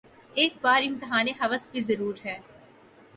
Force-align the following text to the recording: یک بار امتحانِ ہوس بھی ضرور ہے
یک 0.35 0.53
بار 0.61 0.81
امتحانِ 0.85 1.27
ہوس 1.39 1.69
بھی 1.71 1.81
ضرور 1.83 2.15
ہے 2.25 2.37